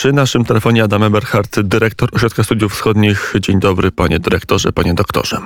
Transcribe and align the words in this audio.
Przy 0.00 0.12
naszym 0.12 0.44
telefonie 0.44 0.84
Adam 0.84 1.02
Eberhardt, 1.02 1.60
dyrektor 1.60 2.08
Ośrodka 2.12 2.42
Studiów 2.42 2.72
Wschodnich. 2.72 3.34
Dzień 3.40 3.60
dobry, 3.60 3.90
panie 3.90 4.18
dyrektorze, 4.18 4.72
panie 4.72 4.94
doktorze. 4.94 5.36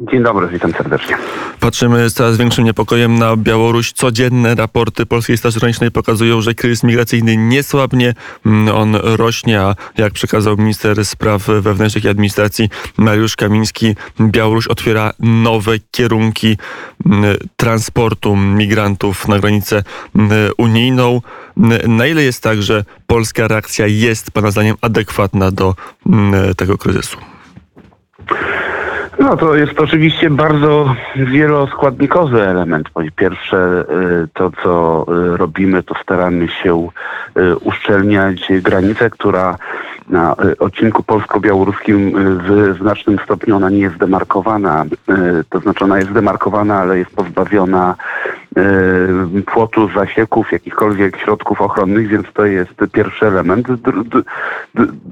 Dzień 0.00 0.22
dobry, 0.22 0.48
witam 0.48 0.72
serdecznie. 0.72 1.16
Patrzymy 1.60 2.10
z 2.10 2.14
coraz 2.14 2.36
większym 2.36 2.64
niepokojem 2.64 3.18
na 3.18 3.36
Białoruś. 3.36 3.92
Codzienne 3.92 4.54
raporty 4.54 5.06
Polskiej 5.06 5.38
Straży 5.38 5.60
Granicznej 5.60 5.90
pokazują, 5.90 6.40
że 6.40 6.54
kryzys 6.54 6.84
migracyjny 6.84 7.36
nie 7.36 7.62
słabnie, 7.62 8.14
mm, 8.46 8.74
on 8.76 8.94
rośnie, 8.94 9.60
a 9.60 9.74
jak 9.96 10.12
przekazał 10.12 10.56
minister 10.56 11.04
spraw 11.04 11.46
wewnętrznych 11.46 12.04
i 12.04 12.08
administracji 12.08 12.68
Mariusz 12.96 13.36
Kamiński, 13.36 13.96
Białoruś 14.20 14.66
otwiera 14.66 15.12
nowe 15.20 15.72
kierunki 15.90 16.56
mm, 17.06 17.36
transportu 17.56 18.36
migrantów 18.36 19.28
na 19.28 19.38
granicę 19.38 19.82
mm, 20.16 20.30
unijną. 20.58 21.20
Na 21.88 22.06
ile 22.06 22.22
jest 22.22 22.42
tak, 22.42 22.62
że 22.62 22.84
polska 23.10 23.48
reakcja 23.48 23.86
jest, 23.86 24.30
Pana 24.30 24.50
zdaniem, 24.50 24.76
adekwatna 24.82 25.50
do 25.50 25.74
tego 26.56 26.78
kryzysu? 26.78 27.18
No 29.18 29.36
to 29.36 29.54
jest 29.54 29.80
oczywiście 29.80 30.30
bardzo 30.30 30.94
wieloskładnikowy 31.16 32.42
element. 32.42 32.90
Po 32.90 33.00
pierwsze, 33.16 33.84
y, 34.24 34.28
to 34.34 34.50
co 34.62 35.06
y, 35.34 35.36
robimy, 35.36 35.82
to 35.82 35.94
staramy 36.02 36.48
się 36.48 36.88
y, 37.36 37.56
uszczelniać 37.56 38.48
granicę, 38.62 39.10
która 39.10 39.56
na 40.08 40.36
odcinku 40.58 41.02
polsko-białoruskim 41.02 42.12
w 42.16 42.76
znacznym 42.80 43.18
stopniu 43.24 43.56
ona 43.56 43.70
nie 43.70 43.78
jest 43.78 43.96
demarkowana. 43.96 44.84
To 45.48 45.60
znaczy 45.60 45.84
ona 45.84 45.98
jest 45.98 46.12
demarkowana, 46.12 46.78
ale 46.80 46.98
jest 46.98 47.10
pozbawiona 47.10 47.94
płotu, 49.46 49.88
zasieków, 49.94 50.52
jakichkolwiek 50.52 51.16
środków 51.16 51.60
ochronnych, 51.60 52.08
więc 52.08 52.26
to 52.34 52.46
jest 52.46 52.72
pierwszy 52.92 53.26
element. 53.26 53.66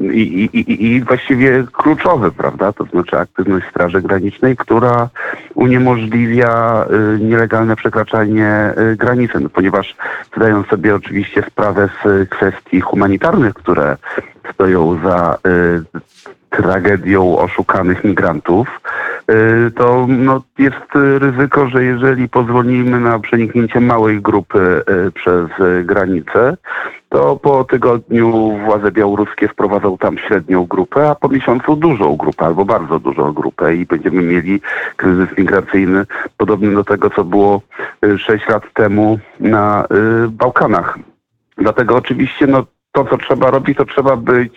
I, 0.00 1.02
właściwie 1.06 1.64
kluczowy, 1.72 2.32
prawda? 2.32 2.72
To 2.72 2.84
znaczy 2.84 3.18
aktywność 3.18 3.66
Straży 3.70 4.02
Granicznej, 4.02 4.56
która 4.56 5.08
uniemożliwia 5.54 6.84
y, 7.16 7.18
nielegalne 7.20 7.76
przekraczanie 7.76 8.74
y, 8.92 8.96
granicy, 8.96 9.40
no, 9.40 9.48
ponieważ 9.48 9.96
zdają 10.36 10.64
sobie 10.64 10.94
oczywiście 10.94 11.42
sprawę 11.42 11.88
z 12.04 12.28
kwestii 12.28 12.80
humanitarnych, 12.80 13.54
które 13.54 13.96
stoją 14.54 14.98
za 15.04 15.38
y, 15.46 16.00
tragedią 16.50 17.38
oszukanych 17.38 18.04
migrantów, 18.04 18.68
y, 18.68 19.17
to 19.74 20.06
no, 20.08 20.42
jest 20.58 20.94
ryzyko, 21.18 21.68
że 21.68 21.84
jeżeli 21.84 22.28
pozwolimy 22.28 23.00
na 23.00 23.18
przeniknięcie 23.18 23.80
małej 23.80 24.20
grupy 24.20 24.82
y, 25.06 25.12
przez 25.12 25.48
granicę, 25.84 26.56
to 27.08 27.36
po 27.36 27.64
tygodniu 27.64 28.58
władze 28.64 28.92
białoruskie 28.92 29.48
wprowadzą 29.48 29.98
tam 29.98 30.18
średnią 30.18 30.64
grupę, 30.64 31.10
a 31.10 31.14
po 31.14 31.28
miesiącu 31.28 31.76
dużą 31.76 32.16
grupę 32.16 32.46
albo 32.46 32.64
bardzo 32.64 32.98
dużą 32.98 33.32
grupę 33.32 33.74
i 33.74 33.86
będziemy 33.86 34.22
mieli 34.22 34.60
kryzys 34.96 35.38
migracyjny 35.38 36.06
podobny 36.36 36.74
do 36.74 36.84
tego, 36.84 37.10
co 37.10 37.24
było 37.24 37.62
6 38.18 38.48
lat 38.48 38.62
temu 38.74 39.18
na 39.40 39.86
Bałkanach. 40.28 40.98
Dlatego 41.58 41.96
oczywiście 41.96 42.46
no, 42.46 42.64
to, 42.92 43.04
co 43.04 43.18
trzeba 43.18 43.50
robić, 43.50 43.78
to 43.78 43.84
trzeba 43.84 44.16
być 44.16 44.52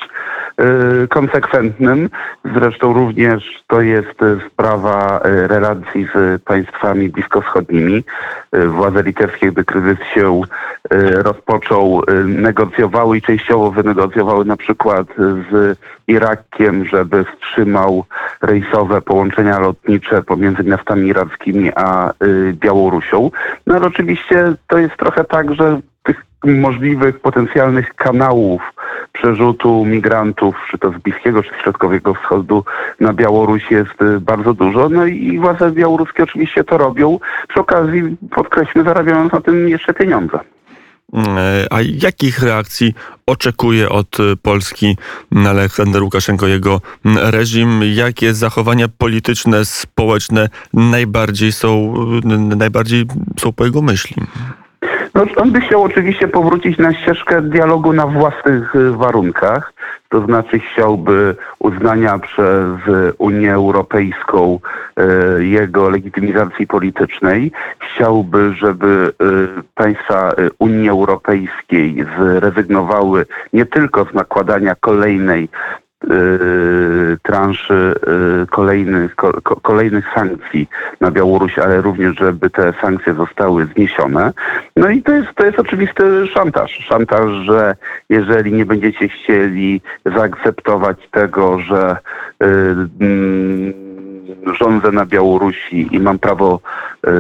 konsekwentnym. 1.10 2.10
Zresztą 2.56 2.94
również 2.94 3.64
to 3.68 3.82
jest 3.82 4.22
y, 4.22 4.40
sprawa 4.52 5.22
y, 5.26 5.48
relacji 5.48 6.08
z 6.16 6.44
państwami 6.44 7.10
bliskowschodnimi. 7.10 8.04
Władze 8.68 9.04
litewskie, 9.04 9.52
gdy 9.52 9.64
kryzys 9.64 10.00
się 10.14 10.42
rozpoczął, 11.14 12.04
negocjowały 12.26 13.18
i 13.18 13.22
częściowo 13.22 13.72
wynegocjowały 13.72 14.46
na 14.46 14.58
przykład 14.58 15.08
z 15.18 15.78
Irakiem, 16.08 16.86
żeby 16.86 17.26
wstrzymał 17.26 18.06
rejsowe 18.42 19.02
połączenia 19.02 19.60
lotnicze 19.60 20.24
pomiędzy 20.24 20.64
miastami 20.64 21.08
irackimi 21.08 21.72
a 21.76 22.14
Białorusią. 22.54 23.32
No 23.68 23.76
ale 23.76 23.88
oczywiście 23.88 24.54
to 24.68 24.78
jest 24.78 24.98
trochę 24.98 25.24
tak, 25.24 25.56
że 25.56 25.82
możliwych 26.44 27.20
potencjalnych 27.20 27.96
kanałów 27.96 28.62
przerzutu 29.14 29.86
migrantów, 29.86 30.56
czy 30.72 30.78
to 30.78 30.92
z 30.92 30.98
Bliskiego, 30.98 31.44
czy 31.44 31.50
z 31.50 31.64
Środkowego 31.64 32.14
Wschodu 32.14 32.66
na 33.00 33.14
Białoruś 33.14 33.72
jest 33.72 34.02
y, 34.02 34.20
bardzo 34.20 34.54
dużo. 34.54 34.90
No 34.90 35.06
i 35.06 35.40
władze 35.40 35.72
białoruskie 35.72 36.24
oczywiście 36.24 36.64
to 36.64 36.78
robią. 36.78 37.20
Przy 37.48 37.60
okazji, 37.60 38.18
podkreślmy, 38.32 38.84
zarabiając 38.84 39.34
na 39.34 39.42
tym 39.42 39.70
jeszcze 39.70 39.94
pieniądze. 39.94 40.40
E, 41.14 41.68
a 41.70 41.82
jakich 41.82 42.44
reakcji 42.44 42.94
oczekuje 43.26 43.90
od 43.90 44.20
y, 44.20 44.38
Polski 44.42 44.98
Aleksander 45.48 46.04
Łukaszenko, 46.04 46.48
jego 46.48 46.82
reżim? 47.06 47.82
Jakie 47.94 48.34
zachowania 48.34 48.88
polityczne, 48.88 49.66
społeczne 49.66 50.50
najbardziej 50.74 51.52
są, 51.52 51.94
y, 52.54 52.56
najbardziej 52.56 53.06
są 53.40 53.52
po 53.52 53.66
jego 53.66 53.82
myśli? 53.82 54.16
No, 55.14 55.26
on 55.36 55.52
by 55.52 55.62
chciał 55.62 55.84
oczywiście 55.84 56.28
powrócić 56.28 56.78
na 56.78 56.94
ścieżkę 56.94 57.42
dialogu 57.42 57.94
na 57.94 58.08
własnych 58.08 58.76
y, 58.76 58.92
warunkach, 58.92 59.74
to 60.10 60.26
znaczy 60.26 60.60
chciałby 60.60 61.36
uznania 61.60 62.20
przez 62.20 62.78
Unię 63.18 63.54
Europejską 63.54 64.60
y, 65.40 65.46
jego 65.46 65.90
legitymizacji 65.90 66.68
politycznej. 66.68 67.52
Chciałby, 67.80 68.54
żeby 68.54 69.14
y, 69.22 69.64
państwa 69.76 70.32
Unii 70.60 70.90
Europejskiej 70.90 72.06
zrezygnowały 72.18 73.26
nie 73.54 73.66
tylko 73.66 74.06
z 74.06 74.14
nakładania 74.14 74.76
kolejnej 74.76 75.50
transzy 77.24 77.94
y, 78.44 78.48
kolejnych, 78.48 79.16
kolejnych 79.62 80.06
sankcji 80.16 80.70
na 81.00 81.12
Białoruś, 81.12 81.60
ale 81.60 81.82
również, 81.82 82.16
żeby 82.18 82.50
te 82.50 82.74
sankcje 82.82 83.14
zostały 83.14 83.66
zniesione. 83.66 84.34
No 84.76 84.90
i 84.90 85.04
to 85.04 85.12
jest, 85.12 85.28
to 85.36 85.46
jest 85.46 85.60
oczywisty 85.60 86.28
szantaż. 86.28 86.72
Szantaż, 86.72 87.30
że 87.46 87.76
jeżeli 88.10 88.54
nie 88.54 88.66
będziecie 88.66 89.08
chcieli 89.08 89.82
zaakceptować 90.06 90.98
tego, 91.12 91.60
że 91.60 91.98
yy, 93.00 93.74
rządzę 94.60 94.92
na 94.92 95.06
Białorusi 95.06 95.88
i 95.92 96.00
mam 96.00 96.20
prawo 96.20 96.60
yy, 97.04 97.12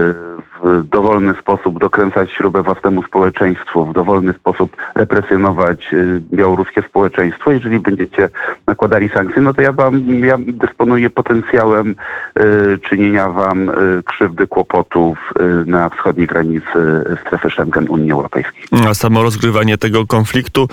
w 0.63 0.83
dowolny 0.89 1.33
sposób 1.41 1.79
dokręcać 1.79 2.31
śrubę 2.31 2.63
własnemu 2.63 3.03
społeczeństwu, 3.03 3.85
w 3.85 3.93
dowolny 3.93 4.33
sposób 4.33 4.77
represjonować 4.95 5.93
y, 5.93 6.21
białoruskie 6.33 6.81
społeczeństwo. 6.81 7.51
Jeżeli 7.51 7.79
będziecie 7.79 8.29
nakładali 8.67 9.09
sankcje, 9.09 9.41
no 9.41 9.53
to 9.53 9.61
ja 9.61 9.71
wam, 9.71 10.23
ja 10.25 10.37
dysponuję 10.39 11.09
potencjałem 11.09 11.95
y, 12.39 12.79
czynienia 12.89 13.29
wam 13.29 13.71
krzywdy, 14.05 14.47
kłopotów 14.47 15.33
na 15.65 15.89
wschodniej 15.89 16.27
granicy 16.27 17.03
strefy 17.27 17.49
Schengen 17.49 17.89
Unii 17.89 18.11
Europejskiej. 18.11 18.63
A 18.87 18.93
samo 18.93 19.23
rozgrywanie 19.23 19.77
tego 19.77 20.07
konfliktu, 20.07 20.67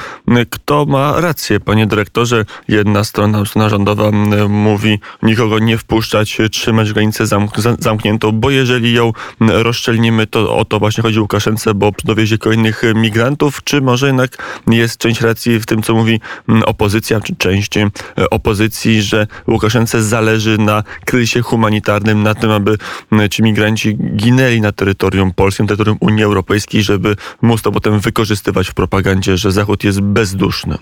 kto 0.50 0.86
ma 0.86 1.20
rację, 1.20 1.60
panie 1.60 1.86
dyrektorze? 1.86 2.44
Jedna 2.68 3.04
strona, 3.04 3.44
strona 3.44 3.68
rządowa 3.68 4.10
mówi 4.48 5.00
nikogo 5.22 5.58
nie 5.58 5.78
wpuszczać, 5.78 6.27
trzymać 6.50 6.92
granicę 6.92 7.26
zamk 7.26 7.52
zamkniętą, 7.78 8.32
bo 8.32 8.50
jeżeli 8.50 8.92
ją 8.92 9.12
rozszczelnimy, 9.40 10.26
to 10.26 10.56
o 10.56 10.64
to 10.64 10.78
właśnie 10.78 11.02
chodzi 11.02 11.20
Łukaszence, 11.20 11.74
bo 11.74 11.92
dowiezie 12.04 12.38
kolejnych 12.38 12.82
migrantów, 12.94 13.64
czy 13.64 13.80
może 13.80 14.06
jednak 14.06 14.62
jest 14.66 14.98
część 14.98 15.20
racji 15.20 15.60
w 15.60 15.66
tym, 15.66 15.82
co 15.82 15.94
mówi 15.94 16.20
opozycja, 16.64 17.20
czy 17.20 17.36
część 17.36 17.76
e, 17.76 17.90
opozycji, 18.30 19.02
że 19.02 19.26
Łukaszence 19.48 20.02
zależy 20.02 20.58
na 20.58 20.82
kryzysie 21.04 21.40
humanitarnym, 21.40 22.22
na 22.22 22.34
tym, 22.34 22.50
aby 22.50 22.78
ci 23.30 23.42
migranci 23.42 23.96
ginęli 23.96 24.60
na 24.60 24.72
terytorium 24.72 25.32
polskim, 25.32 25.66
terytorium 25.66 25.98
Unii 26.00 26.24
Europejskiej, 26.24 26.82
żeby 26.82 27.16
móc 27.42 27.62
to 27.62 27.72
potem 27.72 28.00
wykorzystywać 28.00 28.68
w 28.68 28.74
propagandzie, 28.74 29.36
że 29.36 29.52
Zachód 29.52 29.84
jest 29.84 30.00
bezduszny. 30.00 30.78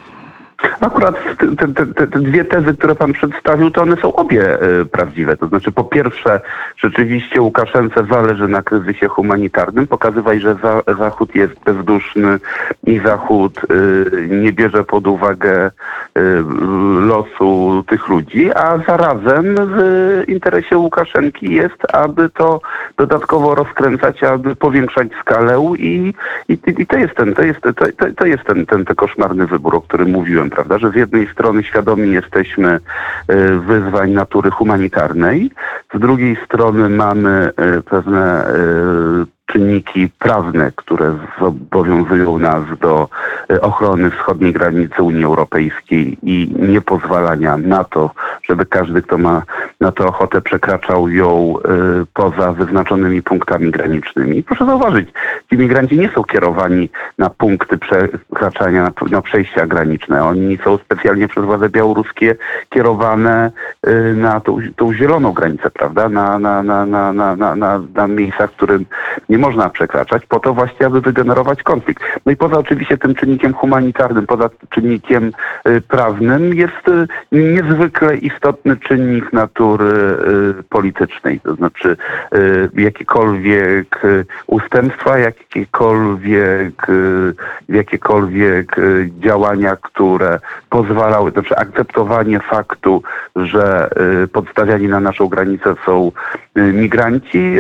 Akurat 0.81 1.15
te, 1.59 1.69
te, 1.75 2.07
te, 2.07 2.21
dwie 2.21 2.45
tezy, 2.45 2.75
które 2.75 2.95
pan 2.95 3.13
przedstawił, 3.13 3.71
to 3.71 3.83
one 3.83 3.97
są 3.97 4.13
obie 4.15 4.63
y, 4.63 4.87
prawdziwe. 4.87 5.37
To 5.37 5.49
znaczy, 5.49 5.73
po 5.73 5.85
pierwsze, 5.85 6.41
rzeczywiście 6.77 7.41
Łukaszence 7.41 8.07
zależy 8.11 8.49
na 8.49 8.63
kryzysie 8.63 9.09
humanitarnym, 9.09 9.87
pokazywać, 9.87 10.41
że 10.41 10.57
za, 10.63 10.83
Zachód 10.99 11.35
jest 11.35 11.55
bezduszny 11.65 12.39
i 12.87 12.99
Zachód 12.99 13.61
y, 13.71 14.29
nie 14.31 14.53
bierze 14.53 14.85
pod 14.85 15.07
uwagę 15.07 15.67
y, 15.67 16.21
losu 17.01 17.85
tych 17.89 18.09
ludzi, 18.09 18.51
a 18.55 18.79
zarazem 18.87 19.55
w 19.59 20.23
interesie 20.29 20.79
Łukaszenki 20.79 21.55
jest, 21.55 21.95
aby 21.95 22.31
to 22.31 22.61
dodatkowo 22.97 23.55
rozkręcać, 23.55 24.23
aby 24.23 24.57
powiększać 24.57 25.09
skalę 25.21 25.75
i, 25.79 26.15
i, 26.49 26.59
i 26.79 26.87
to 26.87 26.97
jest 26.97 27.15
ten, 27.15 27.35
to 27.35 27.43
jest, 27.43 27.61
to, 27.61 27.73
to 28.17 28.27
jest 28.27 28.45
ten, 28.45 28.67
ten, 28.67 28.85
ten 28.85 28.97
koszmarny 28.97 29.47
wybór, 29.47 29.75
o 29.77 29.81
którym 29.81 30.11
mówiłem, 30.11 30.46
prawda, 30.51 30.79
że 30.79 30.91
z 30.91 30.95
jednej 30.95 31.29
strony 31.33 31.63
świadomi 31.63 32.13
jesteśmy 32.13 32.69
e, 32.69 32.81
wyzwań 33.59 34.11
natury 34.11 34.51
humanitarnej, 34.51 35.51
z 35.95 35.99
drugiej 36.01 36.37
strony 36.45 36.89
mamy 36.89 37.51
e, 37.57 37.83
pewne 37.83 38.47
e, 38.47 39.36
czynniki 39.47 40.09
prawne, 40.19 40.73
które 40.77 41.19
zobowiązują 41.41 42.39
nas 42.39 42.63
do 42.81 43.09
e, 43.51 43.61
ochrony 43.61 44.11
wschodniej 44.11 44.53
granicy 44.53 45.03
Unii 45.03 45.25
Europejskiej 45.25 46.19
i 46.23 46.55
nie 46.59 46.81
pozwalania 46.81 47.57
na 47.57 47.85
to, 47.85 48.11
żeby 48.49 48.67
każdy, 48.67 49.03
kto 49.03 49.19
ma 49.19 49.43
na 49.81 49.93
to 49.93 50.09
ochotę, 50.09 50.41
przekraczał 50.41 51.09
ją 51.09 51.55
e, 51.59 52.05
poza 52.15 52.53
wyznaczonymi 52.53 53.23
punktami 53.23 53.71
granicznymi. 53.71 54.43
Proszę 54.43 54.67
zauważyć, 54.67 55.09
ci 55.51 55.59
migranci 55.59 55.99
nie 55.99 56.09
są 56.09 56.25
kierowani 56.25 56.89
na 57.19 57.31
punkty 57.31 57.79
przekraczania, 57.79 58.93
na, 59.11 59.23
przejścia 59.23 59.67
graniczne. 59.67 60.25
Oni 60.25 60.59
są 60.65 60.79
specjalnie 60.79 61.29
przez 61.29 61.45
władze 61.45 61.69
białoruskie 61.69 62.37
kierowane 62.69 63.53
e, 63.83 63.93
na 64.15 64.41
tą, 64.41 64.59
tą 64.77 64.95
zieloną 64.95 65.33
granicę, 65.33 65.71
prawda? 65.71 66.09
Na, 66.09 66.39
na, 66.39 66.63
na, 66.63 66.87
na, 66.87 67.13
na, 67.13 67.37
na, 67.37 67.57
na, 67.57 67.83
na 67.95 68.07
miejsca, 68.07 68.47
w 68.47 68.51
którym 68.51 68.87
nie 69.29 69.36
można 69.39 69.71
przekraczać, 69.71 70.27
po 70.27 70.41
to 70.41 70.55
właśnie, 70.55 70.87
aby 70.87 71.01
wygenerować 71.01 71.63
konflikt. 71.63 72.03
No 72.27 72.33
i 72.33 72.37
poza 72.37 72.59
oczywiście 72.59 72.99
tym 72.99 73.15
czynnikiem 73.15 73.55
humanitarnym, 73.55 74.27
poza 74.27 74.51
czynnikiem 74.71 75.33
y, 75.69 75.81
prawnym 75.81 76.55
jest 76.55 76.89
y, 76.89 77.07
niezwykle 77.33 78.17
istotny 78.17 78.77
czynnik 78.77 79.33
natury 79.33 79.87
y, 80.59 80.63
politycznej, 80.63 81.41
to 81.41 81.55
znaczy 81.55 81.97
jakiekolwiek 82.75 84.03
ustępstwa, 84.47 85.19
jakiekolwiek, 85.19 86.87
jakiekolwiek 87.69 88.77
działania, 89.21 89.77
które 89.77 90.39
pozwalały, 90.71 91.33
to 91.33 91.41
znaczy 91.41 91.57
akceptowanie 91.57 92.41
faktu, 92.41 93.03
że 93.37 93.91
podstawiani 94.33 94.89
na 94.89 95.01
naszą 95.01 95.29
granicę 95.29 95.75
są 95.87 96.13
migranci, 96.57 97.57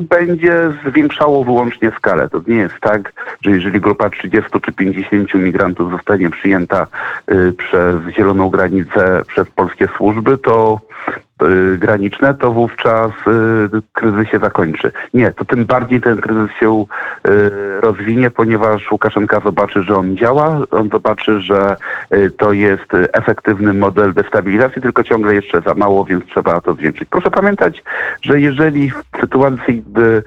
będzie 0.00 0.72
zwiększało 1.06 1.44
wyłącznie 1.44 1.92
skalę. 1.98 2.28
To 2.28 2.40
nie 2.46 2.56
jest 2.56 2.80
tak, 2.80 3.12
że 3.44 3.50
jeżeli 3.50 3.80
grupa 3.80 4.10
30 4.10 4.50
czy 4.60 4.72
50 4.72 5.34
migrantów 5.34 5.90
zostanie 5.90 6.30
przyjęta 6.30 6.86
y, 7.30 7.52
przez 7.52 8.14
zieloną 8.16 8.50
granicę 8.50 9.22
przez 9.26 9.50
polskie 9.50 9.88
służby, 9.96 10.38
to 10.38 10.80
graniczne, 11.78 12.34
to 12.34 12.52
wówczas 12.52 13.10
y, 13.10 13.82
kryzys 13.92 14.28
się 14.28 14.38
zakończy. 14.38 14.92
Nie, 15.14 15.32
to 15.32 15.44
tym 15.44 15.64
bardziej 15.64 16.00
ten 16.00 16.20
kryzys 16.20 16.50
się 16.60 16.84
rozwinie, 17.80 18.30
ponieważ 18.30 18.92
Łukaszenka 18.92 19.40
zobaczy, 19.40 19.82
że 19.82 19.96
on 19.96 20.16
działa, 20.16 20.60
on 20.70 20.88
zobaczy, 20.88 21.40
że 21.40 21.76
to 22.38 22.52
jest 22.52 22.92
efektywny 23.12 23.74
model 23.74 24.14
destabilizacji, 24.14 24.82
tylko 24.82 25.04
ciągle 25.04 25.34
jeszcze 25.34 25.60
za 25.60 25.74
mało, 25.74 26.04
więc 26.04 26.24
trzeba 26.24 26.60
to 26.60 26.74
zwiększyć. 26.74 27.08
Proszę 27.10 27.30
pamiętać, 27.30 27.82
że 28.22 28.40
jeżeli 28.40 28.90
w 28.90 29.20
sytuacji, 29.20 29.82
gdy 29.90 30.22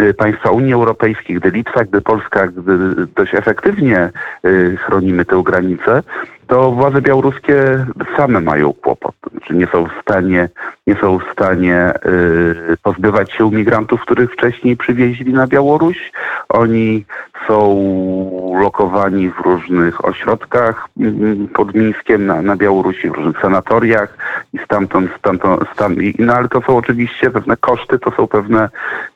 Y, 0.00 0.14
państwa 0.14 0.50
Unii 0.50 0.72
Europejskiej, 0.72 1.36
gdy 1.36 1.50
Litwa, 1.50 1.84
gdy 1.84 2.00
Polska, 2.00 2.46
gdy 2.46 3.06
dość 3.06 3.34
efektywnie 3.34 4.10
y, 4.46 4.76
chronimy 4.76 5.24
tę 5.24 5.42
granicę, 5.44 6.02
to 6.46 6.72
władze 6.72 7.02
białoruskie 7.02 7.86
same 8.16 8.40
mają 8.40 8.72
kłopot. 8.72 9.15
Znaczy 9.46 9.58
nie 9.58 9.66
są 9.66 9.86
w 9.86 10.02
stanie, 10.02 10.48
nie 10.86 10.96
są 10.96 11.18
w 11.18 11.32
stanie 11.32 11.92
y, 12.06 12.76
pozbywać 12.82 13.32
się 13.32 13.50
migrantów, 13.50 14.00
których 14.00 14.32
wcześniej 14.32 14.76
przywieźli 14.76 15.32
na 15.32 15.46
Białoruś. 15.46 16.12
Oni 16.48 17.04
są 17.48 17.76
lokowani 18.60 19.30
w 19.30 19.38
różnych 19.44 20.04
ośrodkach 20.04 20.88
mm, 21.00 21.48
pod 21.48 21.74
Mińskiem 21.74 22.26
na, 22.26 22.42
na 22.42 22.56
Białorusi, 22.56 23.10
w 23.10 23.14
różnych 23.14 23.40
sanatoriach 23.40 24.18
i 24.52 24.58
stamtąd, 24.64 25.10
stamtąd, 25.18 25.62
stam, 25.74 25.96
no 26.18 26.34
ale 26.34 26.48
to 26.48 26.60
są 26.60 26.76
oczywiście 26.76 27.30
pewne 27.30 27.56
koszty, 27.56 27.98
to 27.98 28.12
są 28.16 28.26
pewne 28.26 28.68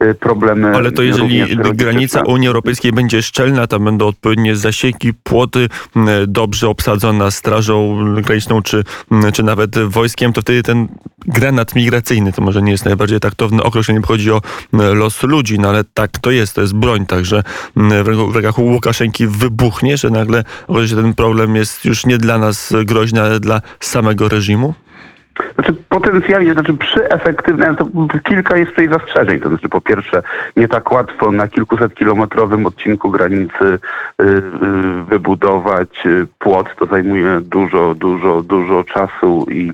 y, 0.02 0.14
problemy. 0.14 0.76
Ale 0.76 0.92
to 0.92 1.02
jeżeli 1.02 1.56
granica 1.74 2.22
Unii 2.22 2.48
Europejskiej 2.48 2.92
będzie 2.92 3.22
szczelna, 3.22 3.66
tam 3.66 3.84
będą 3.84 4.06
odpowiednie 4.06 4.56
zasieki, 4.56 5.14
płoty, 5.14 5.68
dobrze 6.26 6.68
obsadzona 6.68 7.30
strażą 7.30 8.04
graniczną, 8.22 8.62
czy, 8.62 8.84
czy 9.32 9.42
nawet 9.42 9.78
wojskiem, 9.78 10.32
to 10.32 10.40
wtedy 10.40 10.62
ten 10.62 10.88
granat 11.26 11.74
migracyjny, 11.74 12.32
to 12.32 12.42
może 12.42 12.62
nie 12.62 12.72
jest 12.72 12.84
najbardziej 12.84 13.20
taktowne 13.20 13.62
określenie, 13.62 14.00
chodzi 14.06 14.32
o 14.32 14.40
los 14.72 15.22
ludzi, 15.22 15.58
no 15.58 15.68
ale 15.68 15.84
tak 15.84 16.18
to 16.18 16.30
jest, 16.30 16.54
to 16.54 16.60
jest 16.60 16.74
broń, 16.74 17.06
także 17.06 17.42
w 17.76 18.06
rękach 18.34 18.58
Łukaszenki 18.58 19.26
wybuchnie, 19.26 19.96
że 19.96 20.10
nagle 20.10 20.44
okaże 20.68 20.96
ten 20.96 21.14
problem 21.14 21.56
jest 21.56 21.84
już 21.84 22.06
nie 22.06 22.18
dla 22.18 22.38
nas 22.38 22.72
groźny, 22.84 23.20
ale 23.20 23.40
dla 23.40 23.60
samego 23.80 24.28
reżimu? 24.28 24.74
Znaczy 25.54 25.74
potencjalnie, 25.88 26.52
znaczy 26.52 26.74
przy 26.74 27.08
efektywnym, 27.08 27.76
to 27.76 27.86
kilka 28.24 28.56
jest 28.56 28.70
tutaj 28.70 28.88
zastrzeżeń. 28.88 29.40
To 29.40 29.48
znaczy 29.48 29.68
po 29.68 29.80
pierwsze 29.80 30.22
nie 30.56 30.68
tak 30.68 30.92
łatwo 30.92 31.32
na 31.32 31.48
kilkuset 31.48 31.94
kilometrowym 31.94 32.66
odcinku 32.66 33.10
granicy 33.10 33.64
y, 33.64 34.24
y, 34.24 34.40
wybudować 35.04 36.06
y, 36.06 36.26
płot. 36.38 36.66
To 36.78 36.86
zajmuje 36.86 37.40
dużo, 37.40 37.94
dużo, 37.94 38.42
dużo 38.42 38.84
czasu 38.84 39.46
i 39.50 39.72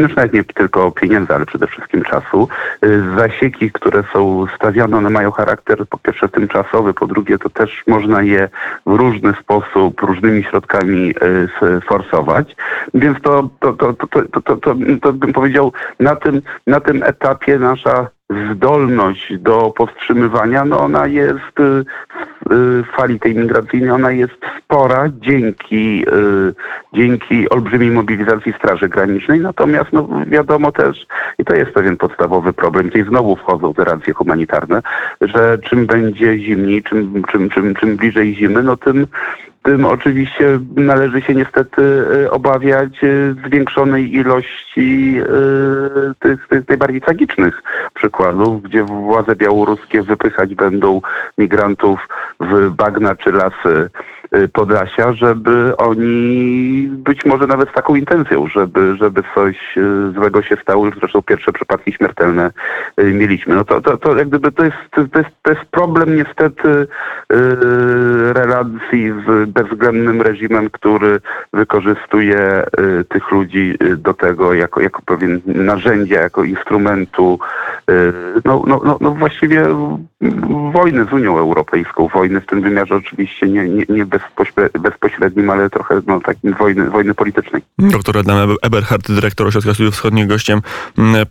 już 0.00 0.16
nawet 0.16 0.32
nie 0.32 0.44
tylko 0.44 0.90
pieniędzy, 0.90 1.34
ale 1.34 1.46
przede 1.46 1.66
wszystkim 1.66 2.02
czasu. 2.02 2.48
Y, 2.84 3.02
zasieki, 3.16 3.72
które 3.72 4.02
są 4.12 4.46
stawiane, 4.56 4.96
one 4.96 5.10
mają 5.10 5.30
charakter 5.30 5.86
po 5.86 5.98
pierwsze 5.98 6.28
tymczasowy, 6.28 6.94
po 6.94 7.06
drugie 7.06 7.38
to 7.38 7.50
też 7.50 7.82
można 7.86 8.22
je 8.22 8.48
w 8.86 8.94
różny 8.94 9.32
sposób, 9.40 10.00
różnymi 10.00 10.42
środkami 10.42 11.10
y, 11.62 11.80
forsować. 11.80 12.56
Więc 12.94 13.20
to, 13.22 13.48
to, 13.60 13.72
to, 13.72 13.92
to, 13.92 14.06
to, 14.06 14.40
to, 14.40 14.56
to, 14.56 14.74
to 15.02 15.12
bym 15.12 15.32
powiedział, 15.32 15.72
na 16.00 16.16
tym, 16.16 16.42
na 16.66 16.80
tym 16.80 17.02
etapie 17.02 17.58
nasza 17.58 18.15
zdolność 18.30 19.38
do 19.38 19.72
powstrzymywania, 19.76 20.64
no 20.64 20.80
ona 20.80 21.06
jest 21.06 21.60
y, 21.60 21.84
w 22.50 22.84
fali 22.96 23.20
tej 23.20 23.34
migracyjnej, 23.34 23.90
ona 23.90 24.10
jest 24.10 24.34
spora 24.58 25.08
dzięki, 25.20 26.04
y, 26.08 26.54
dzięki 26.92 27.48
olbrzymiej 27.48 27.90
mobilizacji 27.90 28.52
Straży 28.52 28.88
Granicznej. 28.88 29.40
Natomiast 29.40 29.92
no, 29.92 30.08
wiadomo 30.26 30.72
też, 30.72 31.06
i 31.38 31.44
to 31.44 31.54
jest 31.54 31.72
pewien 31.72 31.96
podstawowy 31.96 32.52
problem, 32.52 32.86
tutaj 32.86 33.04
znowu 33.04 33.36
wchodzą 33.36 33.74
te 33.74 33.84
racje 33.84 34.14
humanitarne, 34.14 34.82
że 35.20 35.58
czym 35.58 35.86
będzie 35.86 36.38
zimniej, 36.38 36.82
czym, 36.82 37.22
czym, 37.32 37.50
czym, 37.50 37.74
czym 37.74 37.96
bliżej 37.96 38.34
zimy, 38.34 38.62
no 38.62 38.76
tym 38.76 39.06
tym 39.66 39.84
oczywiście 39.84 40.58
należy 40.76 41.22
się 41.22 41.34
niestety 41.34 41.82
y, 41.82 42.30
obawiać 42.30 43.04
y, 43.04 43.34
zwiększonej 43.46 44.14
ilości 44.14 45.20
y, 45.20 46.14
tych, 46.18 46.48
tych 46.48 46.68
najbardziej 46.68 47.00
tragicznych 47.00 47.62
przykładów, 47.94 48.62
gdzie 48.62 48.84
władze 48.84 49.36
białoruskie 49.36 50.02
wypychać 50.02 50.54
będą 50.54 51.00
migrantów 51.38 52.08
w 52.40 52.70
bagna 52.70 53.16
czy 53.16 53.32
lasy 53.32 53.90
Podlasia, 54.52 55.12
żeby 55.12 55.76
oni 55.76 56.88
być 56.90 57.24
może 57.24 57.46
nawet 57.46 57.70
z 57.70 57.72
taką 57.72 57.94
intencją, 57.94 58.48
żeby, 58.48 58.96
żeby 58.96 59.22
coś 59.34 59.56
złego 60.14 60.42
się 60.42 60.56
stało, 60.62 60.86
już 60.86 60.98
zresztą 60.98 61.22
pierwsze 61.22 61.52
przypadki 61.52 61.92
śmiertelne 61.92 62.50
mieliśmy. 62.98 63.54
No 63.54 63.64
to, 63.64 63.80
to, 63.80 63.96
to 63.96 64.16
jak 64.16 64.28
gdyby 64.28 64.52
to 64.52 64.64
jest, 64.64 64.76
to 64.94 65.00
jest, 65.00 65.30
to 65.42 65.50
jest 65.50 65.64
problem 65.70 66.16
niestety 66.16 66.86
relacji 68.32 69.12
z 69.26 69.48
bezwzględnym 69.56 70.22
reżimem, 70.22 70.70
który 70.70 71.20
wykorzystuje 71.52 72.64
tych 73.08 73.30
ludzi 73.30 73.74
do 73.96 74.14
tego 74.14 74.54
jako, 74.54 74.80
jako 74.80 75.02
pewien 75.02 75.40
narzędzia, 75.46 76.20
jako 76.20 76.44
instrumentu 76.44 77.38
no, 78.44 78.62
no, 78.66 78.80
no, 78.84 78.98
no 79.00 79.10
właściwie 79.10 79.66
wojny 80.72 81.04
z 81.04 81.12
Unią 81.12 81.38
Europejską, 81.38 82.08
wojny 82.08 82.40
w 82.40 82.46
tym 82.46 82.62
wymiarze 82.62 82.94
oczywiście 82.94 83.46
nie, 83.46 83.68
nie, 83.68 83.84
nie 83.88 84.06
bezpośrednim, 84.80 85.50
ale 85.50 85.70
trochę 85.70 86.00
no, 86.06 86.20
takim 86.20 86.54
wojny, 86.54 86.90
wojny 86.90 87.14
politycznej. 87.14 87.62
Doktor 87.78 88.18
Adam 88.18 88.56
Eberhard, 88.62 89.12
dyrektor 89.12 89.46
Ośrodka 89.46 89.74
Studiów 89.74 89.94
Wschodnich, 89.94 90.26
gościem 90.26 90.60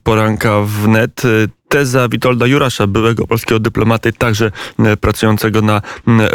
poranka 0.03 0.61
w 0.61 0.87
net 0.87 1.21
teza 1.69 2.09
Witolda 2.09 2.47
Jurasza, 2.47 2.87
byłego 2.87 3.27
polskiego 3.27 3.59
dyplomaty, 3.59 4.13
także 4.13 4.51
e, 4.79 4.97
pracującego 4.97 5.61
na 5.61 5.81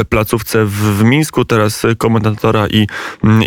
placówce 0.08 0.64
w, 0.64 1.04
Mińsku, 1.04 1.44
teraz 1.44 1.86
komentatora 1.98 2.68
i, 2.68 2.86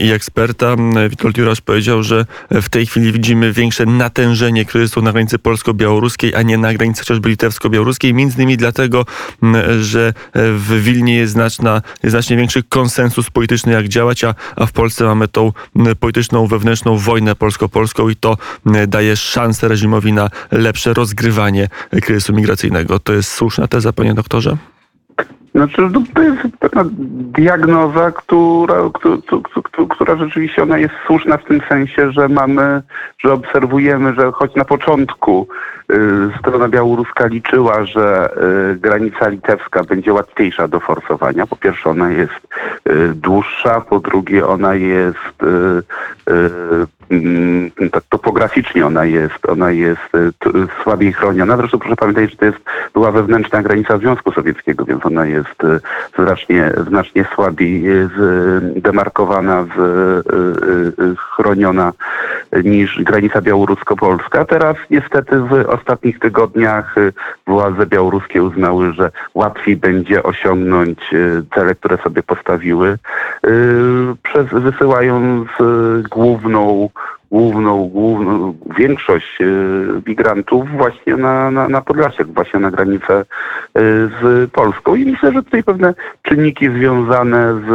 i 0.02 0.12
eksperta. 0.12 0.76
Witold 1.10 1.38
Jurasz 1.38 1.62
powiedział, 1.62 2.04
że 2.04 2.26
w 2.52 2.70
tej 2.70 2.86
chwili 2.86 3.12
widzimy 3.12 3.54
większe 3.54 3.86
natężenie 3.86 4.66
kryzysu 4.66 5.02
na 5.02 5.12
granicy 5.12 5.40
polsko-białoruskiej, 5.40 6.36
a 6.36 6.42
nie 6.42 6.58
na 6.58 6.74
granicy 6.74 7.00
chociażby 7.00 7.30
litewsko-białoruskiej, 7.30 8.14
między 8.14 8.36
innymi 8.36 8.58
dlatego, 8.58 9.06
że 9.82 10.14
w 10.34 10.82
Wilnie 10.84 11.16
jest, 11.16 11.34
znaczna, 11.34 11.82
jest 12.04 12.12
znacznie 12.12 12.38
większy 12.38 12.64
konsensus 12.64 13.30
polityczny, 13.30 13.74
jak 13.74 13.88
działać, 13.88 14.24
a, 14.24 14.36
a 14.56 14.66
w 14.66 14.72
Polsce 14.72 15.06
mamy 15.06 15.28
tą 15.28 15.52
polityczną, 16.00 16.48
wewnętrzną 16.48 16.98
wojnę 16.98 17.36
polsko-polską 17.36 18.10
i 18.10 18.16
to 18.16 18.38
daje 18.88 19.16
szansę 19.16 19.68
reżimowi 19.68 20.14
na 20.14 20.30
lepsze 20.52 20.94
rozgrywanie 20.94 21.70
kryzysu 21.90 22.34
migracyjnego. 22.34 23.00
To 23.00 23.14
jest 23.14 23.32
słuszna 23.32 23.68
teza, 23.68 23.94
panie 23.94 24.14
doktorze? 24.14 24.58
Znaczy, 25.56 25.82
no, 25.82 26.02
to 26.14 26.22
jest 26.22 26.42
pewna 26.60 26.84
diagnoza, 27.38 28.12
która, 28.12 28.76
która, 28.94 29.88
która 29.90 30.16
rzeczywiście 30.16 30.64
ona 30.64 30.78
jest 30.78 30.94
słuszna 31.08 31.38
w 31.38 31.46
tym 31.46 31.62
sensie, 31.70 32.12
że 32.12 32.30
mamy, 32.30 32.82
że 33.20 33.34
obserwujemy, 33.34 34.14
że 34.14 34.32
choć 34.32 34.56
na 34.56 34.66
początku 34.66 35.48
y, 35.92 35.96
strona 36.40 36.70
białoruska 36.70 37.28
liczyła, 37.28 37.86
że 37.86 38.30
y, 38.74 38.76
granica 38.76 39.30
litewska 39.30 39.84
będzie 39.84 40.14
łatwiejsza 40.14 40.68
do 40.68 40.80
forsowania. 40.80 41.48
Po 41.48 41.56
pierwsze, 41.56 41.90
ona 41.90 42.12
jest 42.12 42.48
y, 42.90 43.14
dłuższa, 43.16 43.82
po 43.82 44.00
drugie, 44.00 44.48
ona 44.48 44.76
jest 44.76 45.44
tak 47.92 48.04
topograficznie 48.10 48.86
ona 48.86 49.06
jest, 49.06 49.50
ona 49.50 49.72
jest 49.72 50.16
e, 50.16 50.30
słabiej 50.84 51.14
chroniona. 51.14 51.58
Zresztą 51.58 51.80
proszę 51.80 51.96
pamiętać, 51.96 52.32
że 52.32 52.38
to 52.38 52.46
jest, 52.46 52.58
była 52.94 53.12
wewnętrzna 53.12 53.64
granica 53.64 53.98
Związku 53.98 54.32
Sowieckiego, 54.32 54.86
więc 54.86 55.06
ona 55.06 55.26
jest 55.26 55.64
e, 55.64 55.80
znacznie, 56.24 56.72
znacznie 56.88 57.26
słabiej 57.36 57.90
e, 57.90 58.10
demarkowana, 58.76 59.66
chroniona 61.18 61.94
niż 62.64 63.04
granica 63.04 63.42
białorusko-polska. 63.42 64.46
Teraz 64.46 64.78
niestety 64.90 65.40
w 65.40 65.66
ostatnich 65.68 66.20
tygodniach 66.20 66.96
władze 67.48 67.86
białoruskie 67.86 68.44
uznały, 68.44 68.94
że 68.94 69.12
łatwiej 69.34 69.78
będzie 69.78 70.24
osiągnąć 70.24 71.00
cele, 71.56 71.76
które 71.76 71.98
sobie 71.98 72.24
postawiły, 72.24 72.98
przez, 74.24 74.48
wysyłając 74.52 75.50
główną 76.12 76.90
główną, 77.32 77.88
główną 77.88 78.54
większość 78.78 79.42
e, 79.42 79.46
migrantów 80.08 80.70
właśnie 80.70 81.16
na, 81.16 81.52
na, 81.52 81.70
na 81.70 81.82
Podlasiak, 81.82 82.28
właśnie 82.28 82.60
na 82.60 82.72
granicę 82.72 83.14
e, 83.20 83.26
z 84.22 84.52
Polską. 84.52 84.96
I 84.96 85.06
myślę, 85.06 85.32
że 85.32 85.44
tutaj 85.44 85.64
pewne 85.64 85.94
czynniki 86.22 86.70
związane 86.70 87.54
z 87.68 87.70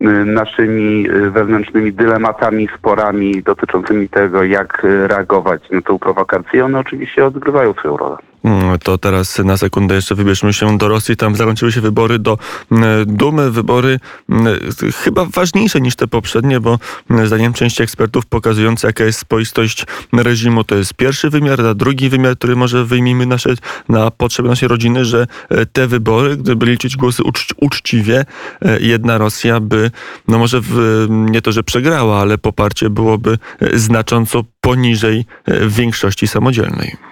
e, 0.00 0.06
naszymi 0.24 1.08
wewnętrznymi 1.30 1.92
dylematami, 1.92 2.68
sporami 2.78 3.42
dotyczącymi 3.42 4.08
tego, 4.08 4.44
jak 4.44 4.82
reagować 5.06 5.70
na 5.70 5.80
tę 5.82 5.98
prowokację, 5.98 6.64
one 6.64 6.78
oczywiście 6.78 7.26
odgrywają 7.26 7.72
swoją 7.72 7.96
rolę. 7.96 8.27
Mm, 8.44 8.78
to 8.78 8.98
teraz 8.98 9.38
na 9.38 9.56
sekundę 9.56 9.94
jeszcze 9.94 10.14
wybierzmy 10.14 10.52
się 10.52 10.78
do 10.78 10.88
Rosji. 10.88 11.16
Tam 11.16 11.36
zakończyły 11.36 11.72
się 11.72 11.80
wybory 11.80 12.18
do 12.18 12.38
mm, 12.72 13.16
Dumy. 13.16 13.50
Wybory 13.50 14.00
mm, 14.28 14.58
chyba 15.04 15.24
ważniejsze 15.24 15.80
niż 15.80 15.96
te 15.96 16.06
poprzednie, 16.06 16.60
bo 16.60 16.78
zdaniem 17.24 17.52
części 17.52 17.82
ekspertów 17.82 18.26
pokazujące, 18.26 18.86
jaka 18.86 19.04
jest 19.04 19.18
spoistość 19.18 19.86
reżimu, 20.12 20.64
to 20.64 20.74
jest 20.74 20.94
pierwszy 20.94 21.30
wymiar, 21.30 21.66
a 21.66 21.74
drugi 21.74 22.08
wymiar, 22.08 22.36
który 22.36 22.56
może 22.56 22.84
wyjmijmy 22.84 23.26
nasze, 23.26 23.54
na 23.88 24.10
potrzeby 24.10 24.48
naszej 24.48 24.68
rodziny, 24.68 25.04
że 25.04 25.26
e, 25.48 25.66
te 25.66 25.86
wybory, 25.86 26.36
gdyby 26.36 26.66
liczyć 26.66 26.96
głosy 26.96 27.22
ucz, 27.22 27.46
uczciwie, 27.56 28.24
e, 28.62 28.80
jedna 28.80 29.18
Rosja 29.18 29.60
by, 29.60 29.90
no 30.28 30.38
może 30.38 30.60
w, 30.60 31.06
nie 31.08 31.42
to, 31.42 31.52
że 31.52 31.62
przegrała, 31.62 32.20
ale 32.20 32.38
poparcie 32.38 32.90
byłoby 32.90 33.38
e, 33.60 33.78
znacząco 33.78 34.44
poniżej 34.60 35.24
większości 35.68 36.28
samodzielnej. 36.28 37.07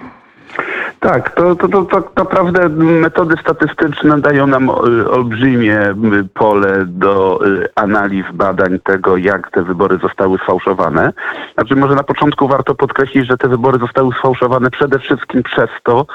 Tak, 1.06 1.34
to, 1.34 1.54
to, 1.56 1.68
to, 1.68 1.84
tak 1.84 2.04
naprawdę 2.16 2.68
metody 2.68 3.34
statystyczne 3.40 4.20
dają 4.20 4.46
nam 4.46 4.70
y, 4.70 5.10
olbrzymie 5.10 5.80
pole 6.34 6.84
do 6.86 7.40
y, 7.46 7.68
analiz, 7.74 8.26
badań 8.32 8.78
tego, 8.84 9.16
jak 9.16 9.50
te 9.50 9.62
wybory 9.62 9.98
zostały 10.02 10.38
sfałszowane. 10.38 11.12
Znaczy 11.54 11.76
może 11.76 11.94
na 11.94 12.02
początku 12.02 12.48
warto 12.48 12.74
podkreślić, 12.74 13.26
że 13.26 13.36
te 13.36 13.48
wybory 13.48 13.78
zostały 13.78 14.14
sfałszowane 14.14 14.70
przede 14.70 14.98
wszystkim 14.98 15.42
przez 15.42 15.70
to, 15.82 16.06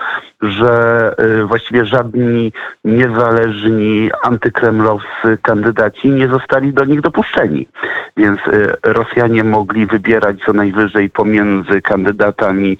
że 0.41 1.15
właściwie 1.45 1.86
żadni 1.86 2.53
niezależni 2.86 4.10
antykremlowscy 4.24 5.38
kandydaci 5.41 6.10
nie 6.10 6.27
zostali 6.27 6.74
do 6.74 6.86
nich 6.86 7.01
dopuszczeni. 7.01 7.67
Więc 8.17 8.39
Rosjanie 8.83 9.43
mogli 9.43 9.86
wybierać 9.86 10.38
co 10.45 10.53
najwyżej 10.53 11.10
pomiędzy 11.10 11.81
kandydatami 11.81 12.77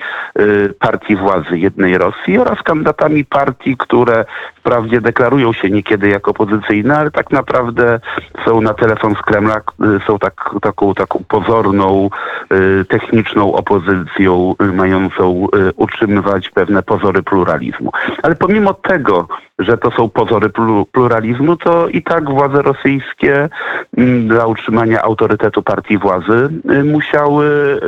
partii 0.80 1.16
władzy 1.16 1.58
jednej 1.58 1.98
Rosji 2.02 2.38
oraz 2.38 2.64
kandydatami 2.64 3.26
partii, 3.26 3.78
które 3.78 4.26
wprawdzie 4.56 5.02
deklarują 5.02 5.54
się 5.54 5.70
niekiedy 5.70 6.10
jako 6.10 6.32
opozycyjne, 6.32 6.98
ale 6.98 7.12
tak 7.12 7.32
naprawdę 7.32 8.00
są 8.46 8.62
na 8.62 8.74
telefon 8.74 9.16
z 9.16 9.22
Kremla, 9.22 9.58
y, 9.58 10.00
są 10.08 10.20
tak, 10.20 10.56
taką, 10.62 10.94
taką 10.94 11.24
pozorną, 11.28 12.10
y, 12.54 12.86
techniczną 12.86 13.54
opozycją 13.54 14.56
y, 14.64 14.74
mającą 14.74 15.48
utrzymywać 15.76 16.50
pewne 16.50 16.84
pozory 16.84 17.24
pluralizmu. 17.24 17.92
Ale 18.24 18.36
pomimo 18.36 18.74
tego, 18.74 19.28
że 19.60 19.78
to 19.78 19.92
są 19.92 20.10
pozory 20.10 20.50
pluralizmu, 20.92 21.58
to 21.58 21.88
i 21.88 22.04
tak 22.04 22.30
władze 22.30 22.62
rosyjskie 22.62 23.50
mm, 23.98 24.28
dla 24.28 24.46
utrzymania 24.46 25.02
autorytetu 25.02 25.64
partii 25.64 25.98
władzy 25.98 26.50
musiały 26.84 27.80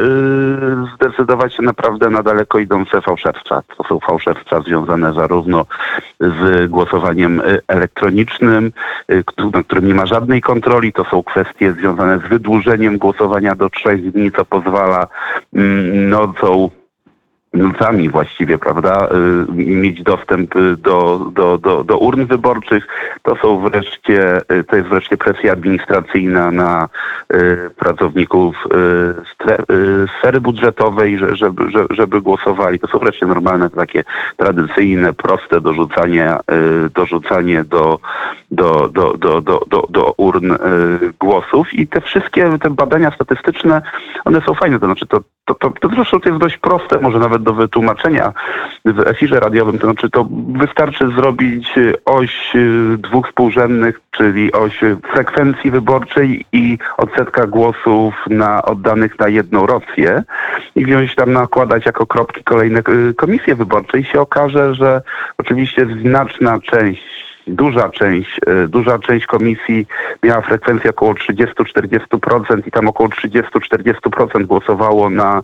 zdecydować 0.95 1.53
się 1.53 1.63
naprawdę 1.63 2.09
na 2.09 2.23
daleko 2.23 2.59
idące 2.59 3.01
fałszerstwa. 3.01 3.61
To 3.77 3.83
są 3.83 3.99
fałszerstwa 4.07 4.61
związane 4.61 5.13
zarówno 5.13 5.65
z 6.19 6.69
głosowaniem 6.69 7.39
y, 7.39 7.61
elektronicznym, 7.67 8.71
y, 9.11 9.23
na 9.53 9.63
którym 9.63 9.87
nie 9.87 9.93
ma 9.93 10.05
żadnej 10.05 10.41
kontroli. 10.41 10.93
To 10.93 11.05
są 11.05 11.23
kwestie 11.23 11.73
związane 11.73 12.19
z 12.19 12.29
wydłużeniem 12.29 12.97
głosowania 12.97 13.55
do 13.55 13.69
trzech 13.69 14.11
dni, 14.11 14.31
co 14.31 14.45
pozwala 14.45 15.07
mm, 15.53 16.09
nocą 16.09 16.69
nocami 17.53 18.09
właściwie, 18.09 18.57
prawda, 18.57 19.07
y, 19.49 19.51
mieć 19.53 20.03
dostęp 20.03 20.55
y, 20.55 20.77
do, 20.77 21.31
do, 21.33 21.57
do, 21.57 21.83
do 21.83 21.97
urn 21.97 22.25
wyborczych. 22.25 22.87
To 23.21 23.35
są 23.35 23.69
wreszcie, 23.69 24.37
y, 24.51 24.63
to 24.63 24.75
jest 24.75 24.89
wreszcie 24.89 25.17
presja 25.17 25.53
administracyjna 25.53 26.51
na 26.51 26.89
pracowników 27.75 28.55
sfery 30.17 30.41
budżetowej, 30.41 31.19
żeby, 31.31 31.63
żeby 31.89 32.21
głosowali. 32.21 32.79
To 32.79 32.87
są 32.87 32.99
wreszcie 32.99 33.25
normalne, 33.25 33.69
takie 33.69 34.03
tradycyjne, 34.37 35.13
proste 35.13 35.61
dorzucanie, 35.61 36.35
dorzucanie 36.95 37.63
do, 37.63 37.99
do, 38.51 38.89
do, 38.89 39.17
do, 39.17 39.41
do, 39.41 39.65
do, 39.69 39.87
do 39.89 40.13
urn 40.17 40.51
głosów 41.19 41.73
i 41.73 41.87
te 41.87 42.01
wszystkie 42.01 42.57
te 42.61 42.69
badania 42.69 43.11
statystyczne, 43.11 43.81
one 44.25 44.41
są 44.41 44.53
fajne, 44.53 44.79
to 44.79 44.85
znaczy 44.85 45.05
to, 45.05 45.21
to, 45.45 45.55
to, 45.55 45.69
to 45.69 45.89
zresztą 45.89 46.19
to 46.19 46.29
jest 46.29 46.41
dość 46.41 46.57
proste, 46.57 46.99
może 46.99 47.19
nawet 47.19 47.42
do 47.43 47.53
wytłumaczenia 47.53 48.33
w 48.85 48.99
efirze 48.99 49.39
radiowym. 49.39 49.79
To 49.79 49.87
znaczy 49.87 50.09
to 50.09 50.27
wystarczy 50.47 51.07
zrobić 51.15 51.73
oś 52.05 52.55
y, 52.55 52.97
dwóch 52.97 53.27
współrzędnych, 53.27 54.01
czyli 54.11 54.51
oś 54.51 54.79
frekwencji 55.13 55.71
wyborczej 55.71 56.45
i 56.51 56.77
odsetka 56.97 57.47
głosów 57.47 58.13
na 58.29 58.61
oddanych 58.61 59.19
na 59.19 59.27
jedną 59.27 59.65
Rosję 59.65 60.23
i 60.75 60.85
wziąć 60.85 61.15
tam 61.15 61.33
nakładać 61.33 61.85
jako 61.85 62.05
kropki 62.05 62.43
kolejne 62.43 62.79
y, 62.89 63.13
komisje 63.13 63.55
wyborcze 63.55 63.99
i 63.99 64.03
się 64.03 64.21
okaże, 64.21 64.75
że 64.75 65.01
oczywiście 65.37 65.87
znaczna 66.01 66.59
część 66.59 67.32
duża 67.47 67.89
część, 67.89 68.39
e, 68.47 68.67
duża 68.67 68.99
część 68.99 69.25
komisji 69.25 69.87
miała 70.23 70.41
frekwencję 70.41 70.89
około 70.89 71.13
30-40% 71.13 72.67
i 72.67 72.71
tam 72.71 72.87
około 72.87 73.09
30-40% 73.09 74.43
głosowało 74.45 75.09
na 75.09 75.41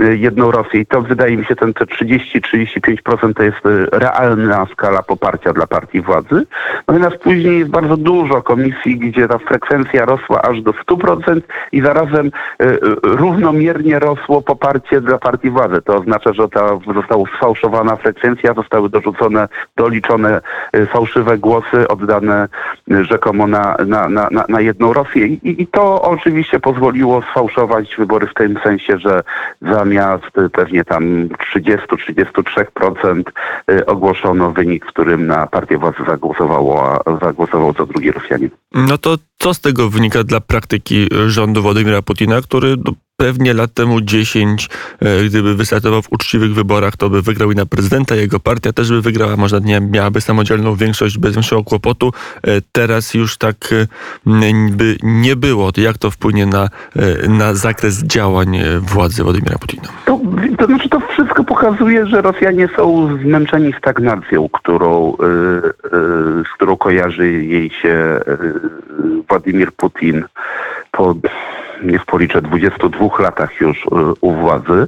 e, 0.00 0.16
jedną 0.16 0.50
Rosję. 0.50 0.80
I 0.80 0.86
to 0.86 1.02
wydaje 1.02 1.36
mi 1.36 1.44
się, 1.44 1.56
ten 1.56 1.74
te 1.74 1.84
30-35% 1.84 3.34
to 3.34 3.42
jest 3.42 3.66
e, 3.66 3.98
realna 3.98 4.66
skala 4.72 5.02
poparcia 5.02 5.52
dla 5.52 5.66
partii 5.66 6.00
władzy. 6.00 6.46
Natomiast 6.88 7.16
później 7.16 7.58
jest 7.58 7.70
bardzo 7.70 7.96
dużo 7.96 8.42
komisji, 8.42 8.98
gdzie 8.98 9.28
ta 9.28 9.38
frekwencja 9.38 10.04
rosła 10.04 10.42
aż 10.42 10.62
do 10.62 10.72
100% 10.72 11.40
i 11.72 11.80
zarazem 11.80 12.30
równomiernie 13.02 13.98
rosło 13.98 14.42
poparcie 14.42 15.00
dla 15.00 15.18
partii 15.18 15.50
władzy. 15.50 15.82
To 15.82 15.96
oznacza, 15.96 16.32
że 16.32 16.48
ta 16.48 16.78
została 16.94 17.24
sfałszowana 17.36 17.96
frekwencja, 17.96 18.54
zostały 18.54 18.88
dorzucone, 18.88 19.48
doliczone 19.76 20.40
fałszywe 20.92 21.31
głosy 21.38 21.88
oddane 21.88 22.48
rzekomo 22.88 23.46
na, 23.46 23.76
na, 23.86 24.08
na, 24.08 24.28
na 24.48 24.60
jedną 24.60 24.92
Rosję. 24.92 25.26
I, 25.26 25.62
I 25.62 25.66
to 25.66 26.02
oczywiście 26.02 26.60
pozwoliło 26.60 27.22
sfałszować 27.30 27.96
wybory 27.98 28.26
w 28.26 28.34
tym 28.34 28.58
sensie, 28.64 28.98
że 28.98 29.22
zamiast 29.62 30.24
pewnie 30.52 30.84
tam 30.84 31.28
30-33% 31.56 33.22
y, 33.70 33.86
ogłoszono 33.86 34.52
wynik, 34.52 34.84
w 34.84 34.88
którym 34.88 35.26
na 35.26 35.46
partię 35.46 35.78
władzy 35.78 35.98
zagłosowało, 36.06 37.00
zagłosował 37.22 37.74
co 37.74 37.86
drugi 37.86 38.12
Rosjanin. 38.12 38.50
No 38.74 38.98
to 38.98 39.16
co 39.38 39.54
z 39.54 39.60
tego 39.60 39.88
wynika 39.88 40.24
dla 40.24 40.40
praktyki 40.40 41.08
rządu 41.26 41.62
Władimira 41.62 42.02
Putina, 42.02 42.42
który 42.42 42.76
pewnie 43.16 43.54
lat 43.54 43.74
temu 43.74 44.00
10, 44.00 44.68
e, 45.00 45.24
gdyby 45.24 45.54
wystartował 45.54 46.02
w 46.02 46.12
uczciwych 46.12 46.54
wyborach, 46.54 46.96
to 46.96 47.10
by 47.10 47.22
wygrał 47.22 47.52
i 47.52 47.54
na 47.54 47.66
prezydenta, 47.66 48.14
jego 48.14 48.40
partia 48.40 48.72
też 48.72 48.90
by 48.90 49.02
wygrała, 49.02 49.36
może 49.36 49.60
nie 49.60 49.80
miałaby 49.80 50.20
samodzielną 50.20 50.74
większość 50.74 51.18
bez 51.18 51.34
większego 51.34 51.64
kłopotu. 51.64 52.12
E, 52.42 52.50
teraz 52.72 53.14
już 53.14 53.36
tak 53.36 53.56
by 54.70 54.96
nie 55.02 55.36
było. 55.36 55.70
Jak 55.76 55.98
to 55.98 56.10
wpłynie 56.10 56.46
na, 56.46 56.68
na 57.28 57.54
zakres 57.54 58.02
działań 58.02 58.58
władzy 58.80 59.22
Władimira 59.22 59.58
Putina? 59.58 59.88
To, 60.04 60.20
to 60.58 60.66
znaczy 60.66 60.88
to 60.88 61.00
wszystko 61.00 61.44
pokazuje, 61.44 62.06
że 62.06 62.22
Rosjanie 62.22 62.68
są 62.76 63.18
zmęczeni 63.22 63.72
stagnacją, 63.78 64.48
którą, 64.48 65.16
z 66.44 66.54
którą 66.54 66.76
kojarzy 66.76 67.32
jej 67.32 67.70
się 67.70 68.20
Władimir 69.28 69.72
Putin 69.72 70.24
po 70.92 71.14
niech 71.84 72.04
policzę, 72.04 72.42
22 72.42 73.08
latach 73.18 73.60
już 73.60 73.86
y, 73.86 73.88
u 74.20 74.32
władzy. 74.32 74.86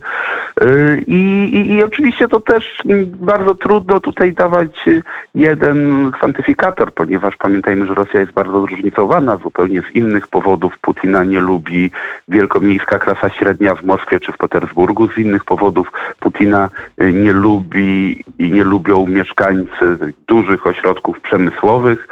Y, 0.63 1.05
I, 1.07 1.15
i, 1.55 1.73
I, 1.73 1.83
oczywiście 1.83 2.29
to 2.29 2.41
też 2.41 2.83
bardzo 3.07 3.55
trudno 3.55 4.01
tutaj 4.01 4.33
dawać 4.33 4.85
jeden 5.35 6.11
kwantyfikator, 6.13 6.93
ponieważ 6.93 7.37
pamiętajmy, 7.37 7.87
że 7.87 7.95
Rosja 7.95 8.21
jest 8.21 8.33
bardzo 8.33 8.61
zróżnicowana 8.61 9.37
zupełnie 9.37 9.83
z 9.83 9.95
innych 9.95 10.29
powodów. 10.29 10.79
Putina 10.79 11.25
nie 11.25 11.41
lubi 11.41 11.91
wielkomiejska 12.29 12.99
klasa 12.99 13.31
średnia 13.31 13.75
w 13.75 13.85
Moskwie 13.85 14.21
czy 14.21 14.33
w 14.33 14.39
Petersburgu. 14.39 15.09
Z 15.09 15.19
innych 15.19 15.45
powodów 15.45 15.93
Putina 16.21 16.71
y, 17.03 17.13
nie 17.13 17.33
lubi 17.33 18.25
i 18.39 18.51
nie 18.51 18.65
lubią 18.65 19.07
mieszkańcy 19.07 20.15
dużych 20.27 20.67
ośrodków 20.67 21.21
przemysłowych. 21.21 22.09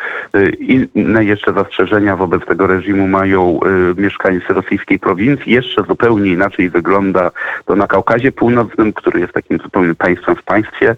Inne 0.95 1.25
jeszcze 1.25 1.53
zastrzeżenia 1.53 2.17
wobec 2.17 2.45
tego 2.47 2.67
reżimu 2.67 3.09
mają 3.09 3.61
mieszkańcy 3.97 4.53
Rosji 4.53 4.72
rosyjskiej 4.73 4.99
prowincji. 4.99 5.52
Jeszcze 5.52 5.83
zupełnie 5.88 6.31
inaczej 6.31 6.71
wygląda 6.71 7.31
to 7.64 7.76
na 7.76 7.87
Kaukazie 7.87 8.33
Północnym, 8.33 8.93
który 8.93 9.21
jest 9.21 9.33
takim 9.33 9.59
zupełnie 9.59 9.95
państwem 9.95 10.37
w 10.37 10.43
państwie 10.43 10.91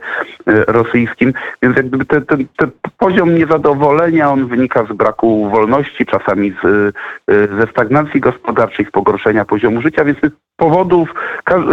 e, 0.46 0.64
rosyjskim. 0.66 1.32
Więc 1.62 1.76
jakby 1.76 2.04
ten, 2.04 2.26
ten, 2.26 2.46
ten 2.56 2.70
poziom 2.98 3.34
niezadowolenia, 3.34 4.30
on 4.30 4.46
wynika 4.46 4.84
z 4.84 4.92
braku 4.92 5.50
wolności, 5.50 6.06
czasami 6.06 6.52
z, 6.62 6.94
e, 7.28 7.56
ze 7.60 7.66
stagnacji 7.70 8.20
gospodarczej, 8.20 8.86
z 8.86 8.90
pogorszenia 8.90 9.44
poziomu 9.44 9.82
życia, 9.82 10.04
więc 10.04 10.18
powodów, 10.56 11.14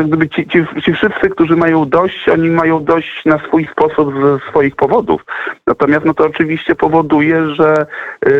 gdyby 0.05 0.29
ci, 0.29 0.48
ci, 0.48 0.65
ci 0.81 0.93
wszyscy, 0.93 1.29
którzy 1.29 1.55
mają 1.55 1.89
dość, 1.89 2.29
oni 2.29 2.50
mają 2.50 2.84
dość 2.84 3.25
na 3.25 3.39
swój 3.39 3.67
sposób 3.72 4.13
ze 4.22 4.50
swoich 4.50 4.75
powodów. 4.75 5.25
Natomiast 5.67 6.05
no 6.05 6.13
to 6.13 6.25
oczywiście 6.25 6.75
powoduje, 6.75 7.50
że 7.55 7.86
yy, 8.25 8.34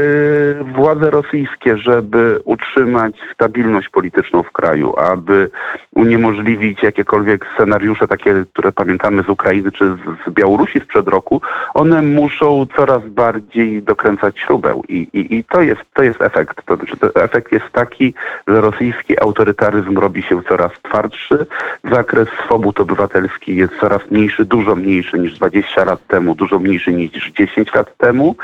władze 0.64 1.10
rosyjskie, 1.10 1.78
żeby 1.78 2.40
utrzymać 2.46 3.16
stabilność 3.34 3.51
stabilność 3.52 3.90
polityczną 3.90 4.44
w 4.44 4.52
kraju, 4.52 4.94
aby 4.98 5.50
uniemożliwić 5.96 6.84
jakiekolwiek 6.84 7.46
scenariusze 7.56 8.08
takie, 8.08 8.46
które 8.54 8.72
pamiętamy 8.72 9.24
z 9.24 9.30
Ukrainy 9.30 9.72
czy 9.72 9.86
z, 9.86 10.32
Białorusi 10.34 10.80
sprzed 10.80 11.08
roku, 11.08 11.42
one 11.74 12.02
muszą 12.02 12.66
coraz 12.76 13.04
bardziej 13.06 13.84
dokręcać 13.84 14.40
śrubę. 14.40 14.82
I, 14.90 15.08
i, 15.14 15.36
i 15.36 15.44
to, 15.44 15.62
jest, 15.62 15.82
to 15.94 16.04
jest 16.04 16.22
efekt. 16.22 16.66
To 16.66 16.76
znaczy, 16.76 16.96
efekt 17.16 17.52
jest 17.52 17.66
taki, 17.72 18.14
że 18.48 18.62
rosyjski 18.62 19.22
autorytaryzm 19.22 19.98
robi 19.98 20.24
się 20.24 20.44
coraz 20.50 20.72
twardszy, 20.82 21.46
zakres 21.92 22.28
swobód 22.46 22.80
obywatelskich 22.80 23.58
jest 23.58 23.74
coraz 23.80 24.02
mniejszy, 24.12 24.46
dużo 24.46 24.76
mniejszy 24.76 25.20
niż 25.20 25.34
20 25.34 25.86
lat 25.86 26.08
temu, 26.08 26.36
dużo 26.36 26.60
mniejszy 26.60 26.94
niż 26.94 27.32
10 27.32 27.74
lat 27.74 27.98
temu. 27.98 28.36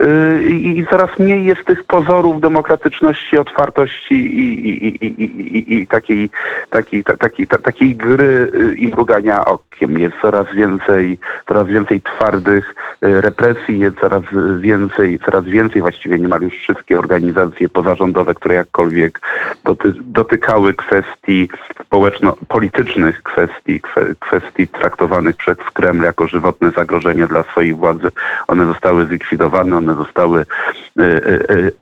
Yy, 0.00 0.42
i 0.50 0.86
coraz 0.90 1.18
mniej 1.18 1.44
jest 1.44 1.64
tych 1.64 1.84
pozorów 1.84 2.40
demokratyczności, 2.40 3.38
otwartości 3.38 4.14
i, 4.14 4.55
i, 4.56 5.06
i, 5.06 5.22
i, 5.22 5.74
i 5.74 5.86
takiej, 5.86 6.30
takiej, 6.70 7.04
takiej, 7.04 7.46
takiej 7.46 7.96
gry 7.96 8.52
y, 8.54 8.74
i 8.76 8.88
mrugania 8.88 9.44
okiem. 9.44 9.98
Jest 9.98 10.16
coraz 10.22 10.54
więcej, 10.54 11.18
coraz 11.48 11.66
więcej 11.66 12.00
twardych 12.00 12.74
y, 13.04 13.20
represji, 13.20 13.78
jest 13.78 13.96
coraz 14.00 14.22
więcej, 14.60 15.18
coraz 15.18 15.44
więcej 15.44 15.82
właściwie 15.82 16.18
niemal 16.18 16.42
już 16.42 16.54
wszystkie 16.54 16.98
organizacje 16.98 17.68
pozarządowe, 17.68 18.34
które 18.34 18.54
jakkolwiek 18.54 19.20
doty, 19.64 19.94
dotykały 20.00 20.74
kwestii 20.74 21.48
społeczno-politycznych, 21.86 23.22
kwestii, 23.22 23.80
kwestii 24.20 24.68
traktowanych 24.68 25.36
przez 25.36 25.56
Kreml 25.72 26.04
jako 26.04 26.28
żywotne 26.28 26.70
zagrożenie 26.70 27.26
dla 27.26 27.42
swojej 27.42 27.74
władzy, 27.74 28.08
one 28.46 28.66
zostały 28.66 29.06
zlikwidowane, 29.06 29.76
one 29.76 29.94
zostały 29.94 30.40
y, 30.40 31.02
y, 31.02 31.72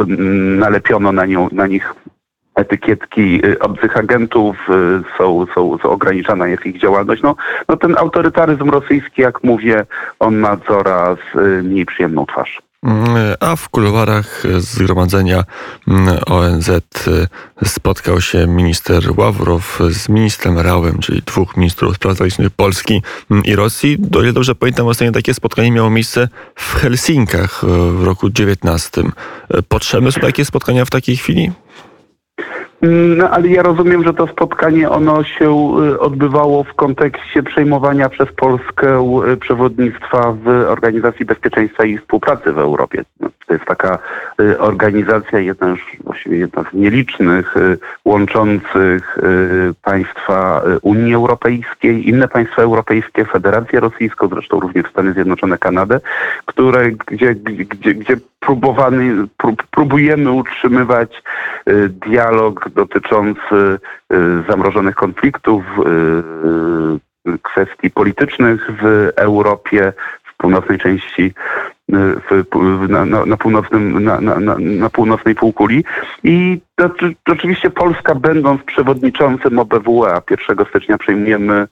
y, 0.00 0.16
nalepiono 0.58 1.12
na, 1.12 1.26
nią, 1.26 1.48
na 1.52 1.66
nich 1.66 1.94
etykietki 2.56 3.46
y, 3.46 3.58
obcych 3.58 3.96
agentów, 3.96 4.56
y, 4.68 4.72
są, 5.18 5.46
są, 5.54 5.78
są 5.78 5.90
ograniczana 5.90 6.48
jest 6.48 6.66
ich 6.66 6.80
działalność. 6.80 7.22
No, 7.22 7.36
no 7.68 7.76
ten 7.76 7.98
autorytaryzm 7.98 8.70
rosyjski, 8.70 9.22
jak 9.22 9.44
mówię, 9.44 9.86
on 10.18 10.36
ma 10.36 10.56
coraz 10.56 11.18
y, 11.34 11.62
mniej 11.62 11.86
przyjemną 11.86 12.26
twarz. 12.26 12.62
Mm, 12.82 13.34
a 13.40 13.56
w 13.56 13.68
kuluarach 13.68 14.42
zgromadzenia 14.58 15.44
mm, 15.88 16.18
ONZ 16.26 16.70
spotkał 17.64 18.20
się 18.20 18.46
minister 18.46 19.02
Ławrow 19.16 19.78
z 19.90 20.08
ministrem 20.08 20.58
Rałem, 20.58 20.98
czyli 20.98 21.22
dwóch 21.26 21.56
ministrów 21.56 21.96
spraw 21.96 22.12
zagranicznych 22.12 22.50
Polski 22.50 23.02
mm, 23.30 23.44
i 23.44 23.56
Rosji. 23.56 23.96
Do 23.98 24.22
ile 24.22 24.32
dobrze 24.32 24.54
pamiętam, 24.54 24.86
ostatnie 24.86 25.12
takie 25.12 25.34
spotkanie 25.34 25.72
miało 25.72 25.90
miejsce 25.90 26.28
w 26.54 26.74
Helsinkach 26.74 27.64
w 27.90 28.04
roku 28.04 28.30
19. 28.30 29.02
Potrzebne 29.68 30.12
są 30.12 30.20
takie 30.20 30.44
spotkania 30.44 30.84
w 30.84 30.90
takiej 30.90 31.16
chwili? 31.16 31.52
No 32.82 33.30
ale 33.30 33.48
ja 33.48 33.62
rozumiem, 33.62 34.04
że 34.04 34.14
to 34.14 34.26
spotkanie 34.26 34.90
ono 34.90 35.24
się 35.24 35.76
y, 35.94 36.00
odbywało 36.00 36.64
w 36.64 36.74
kontekście 36.74 37.42
przejmowania 37.42 38.08
przez 38.08 38.32
Polskę 38.32 39.20
y, 39.32 39.36
przewodnictwa 39.36 40.32
w 40.32 40.48
Organizacji 40.48 41.24
Bezpieczeństwa 41.24 41.84
i 41.84 41.98
Współpracy 41.98 42.52
w 42.52 42.58
Europie. 42.58 43.04
No, 43.20 43.28
to 43.46 43.54
jest 43.54 43.66
taka 43.66 43.98
y, 44.40 44.58
organizacja, 44.58 45.38
jedna 45.38 45.68
już 45.68 45.80
właściwie 46.04 46.38
jedna 46.38 46.62
z 46.62 46.74
nielicznych 46.74 47.54
łączących 48.04 49.18
państwa 49.82 50.62
Unii 50.82 51.14
Europejskiej, 51.14 52.08
inne 52.08 52.28
państwa 52.28 52.62
europejskie, 52.62 53.24
Federację 53.24 53.80
Rosyjską, 53.80 54.28
zresztą 54.28 54.60
również 54.60 54.86
Stany 54.90 55.12
Zjednoczone, 55.12 55.58
Kanadę, 55.58 56.00
które, 56.46 56.90
gdzie, 56.90 57.34
gdzie, 57.34 57.94
gdzie 57.94 58.16
próbowany, 58.40 59.26
prób, 59.36 59.62
próbujemy 59.70 60.32
utrzymywać 60.32 61.22
dialog 61.88 62.68
dotyczący 62.76 63.54
y, 63.54 63.78
zamrożonych 64.48 64.94
konfliktów, 64.94 65.64
y, 65.78 67.30
y, 67.30 67.38
kwestii 67.42 67.90
politycznych 67.90 68.70
w 68.82 69.12
Europie, 69.16 69.92
w 70.24 70.36
północnej 70.36 70.78
części 70.78 71.34
w, 71.88 72.88
na, 72.88 73.04
na, 73.04 73.26
na, 73.26 73.36
północnym, 73.36 74.04
na, 74.04 74.20
na, 74.20 74.56
na, 74.58 74.90
północnej 74.90 75.34
półkuli. 75.34 75.84
I 76.24 76.60
oczywiście 77.28 77.70
Polska, 77.70 78.14
będąc 78.14 78.62
przewodniczącym 78.62 79.58
OBWE, 79.58 80.12
a 80.12 80.22
1 80.48 80.66
stycznia 80.66 80.98
przejmujemy 80.98 81.66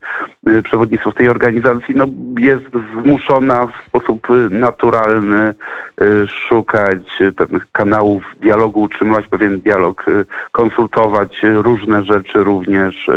y, 0.49 0.63
przewodnictwo 0.63 1.13
tej 1.13 1.29
organizacji, 1.29 1.95
no, 1.97 2.07
jest 2.39 2.65
zmuszona 2.93 3.67
w 3.67 3.89
sposób 3.89 4.29
naturalny 4.51 5.55
y, 6.03 6.27
szukać 6.27 7.23
pewnych 7.37 7.73
kanałów 7.73 8.23
dialogu, 8.41 8.83
utrzymywać 8.83 9.27
pewien 9.27 9.61
dialog, 9.61 10.09
y, 10.09 10.25
konsultować 10.53 11.43
różne 11.43 12.05
rzeczy 12.05 12.45
również 12.45 13.11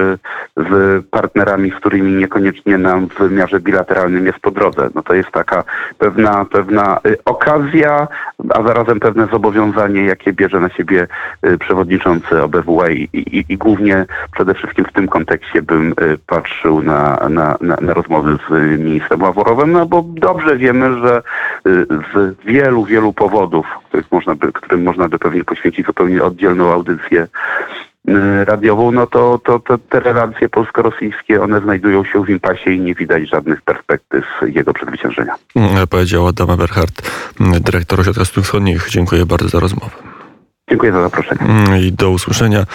z 0.57 1.05
partnerami, 1.05 1.71
z 1.71 1.75
którymi 1.75 2.11
niekoniecznie 2.11 2.77
nam 2.77 3.09
w 3.09 3.17
wymiarze 3.17 3.59
bilateralnym 3.59 4.25
jest 4.25 4.39
po 4.39 4.51
drodze. 4.51 4.89
No 4.95 5.03
to 5.03 5.13
jest 5.13 5.31
taka 5.31 5.63
pewna, 5.97 6.45
pewna 6.45 6.97
Y, 7.05 7.17
okazja, 7.25 8.07
a 8.49 8.63
zarazem 8.63 8.99
pewne 8.99 9.27
zobowiązanie, 9.27 10.01
jakie 10.05 10.33
bierze 10.33 10.59
na 10.59 10.69
siebie 10.69 11.07
y, 11.45 11.57
przewodniczący 11.77 12.43
OBWE 12.43 12.93
i, 12.93 13.09
i, 13.13 13.45
i 13.49 13.57
głównie 13.57 14.05
przede 14.31 14.53
wszystkim 14.53 14.85
w 14.85 14.93
tym 14.93 15.07
kontekście 15.07 15.61
bym 15.61 15.91
y, 15.91 16.17
patrzył 16.27 16.81
na, 16.81 17.27
na, 17.29 17.57
na, 17.61 17.77
na 17.81 17.93
rozmowy 17.93 18.37
z 18.49 18.79
ministrem 18.79 19.21
Ławorowem, 19.21 19.71
no 19.71 19.85
bo 19.85 20.05
dobrze 20.07 20.57
wiemy, 20.57 20.99
że 20.99 21.21
z 22.13 22.35
wielu, 22.45 22.85
wielu 22.85 23.13
powodów, 23.13 23.65
których 23.87 24.11
można 24.11 24.35
by, 24.35 24.51
którym 24.53 24.83
można 24.83 25.09
by 25.09 25.19
pewnie 25.19 25.43
poświęcić 25.43 25.85
zupełnie 25.85 26.23
oddzielną 26.23 26.71
audycję, 26.71 27.27
Y, 28.09 28.45
radiową, 28.45 28.91
no 28.91 29.07
to, 29.07 29.39
to, 29.43 29.59
to 29.59 29.77
te 29.77 29.99
relacje 29.99 30.49
polsko-rosyjskie, 30.49 31.41
one 31.41 31.61
znajdują 31.61 32.03
się 32.05 32.23
w 32.23 32.29
impasie 32.29 32.71
i 32.71 32.79
nie 32.79 32.95
widać 32.95 33.29
żadnych 33.29 33.61
perspektyw 33.61 34.25
jego 34.47 34.73
przezwyciężenia. 34.73 35.35
Mm, 35.55 35.87
powiedział 35.87 36.27
Adam 36.27 36.51
Eberhardt, 36.51 37.11
dyrektor 37.39 37.99
Ośrodka 37.99 38.25
Studiów 38.25 38.45
Wschodnich. 38.45 38.89
Dziękuję 38.89 39.25
bardzo 39.25 39.49
za 39.49 39.59
rozmowę. 39.59 40.16
Dziękuję 40.69 40.91
za 40.91 41.01
zaproszenie. 41.01 41.41
Mm, 41.41 41.77
I 41.81 41.91
do 41.91 42.09
usłyszenia. 42.09 42.65